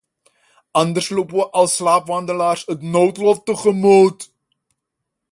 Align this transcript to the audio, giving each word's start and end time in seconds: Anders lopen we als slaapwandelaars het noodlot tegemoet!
Anders 0.81 1.07
lopen 1.15 1.35
we 1.37 1.49
als 1.51 1.75
slaapwandelaars 1.75 2.63
het 2.71 2.81
noodlot 2.95 3.39
tegemoet! 3.47 4.19